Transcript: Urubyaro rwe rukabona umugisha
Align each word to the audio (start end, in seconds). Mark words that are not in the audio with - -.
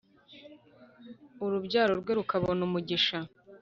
Urubyaro 1.43 1.93
rwe 2.01 2.13
rukabona 2.19 2.61
umugisha 2.67 3.17